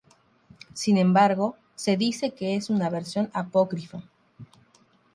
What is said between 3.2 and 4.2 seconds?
apócrifa.